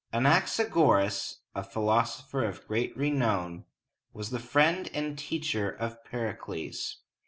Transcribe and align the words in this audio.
An 0.11 0.25
ax 0.25 0.57
ag´o 0.57 0.95
ras, 0.97 1.41
a 1.53 1.61
philosopher 1.63 2.43
of 2.43 2.67
great 2.67 2.97
renown, 2.97 3.65
was 4.13 4.31
the 4.31 4.39
friend 4.39 4.89
and 4.95 5.15
teacher 5.15 5.69
of 5.69 6.03
Pericles. 6.05 7.03